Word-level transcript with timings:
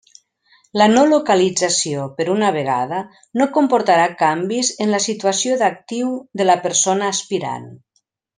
La 0.81 0.85
no 0.93 1.01
localització 1.09 2.07
per 2.21 2.25
una 2.35 2.49
vegada 2.55 3.01
no 3.41 3.47
comportarà 3.59 4.07
canvis 4.23 4.73
en 4.87 4.95
la 4.95 5.03
situació 5.05 5.59
d'actiu 5.63 6.09
de 6.43 6.49
la 6.53 6.57
persona 6.65 7.13
aspirant. 7.19 7.71